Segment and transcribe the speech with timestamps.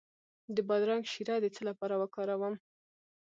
[0.55, 2.55] د بادرنګ شیره د څه لپاره وکاروم؟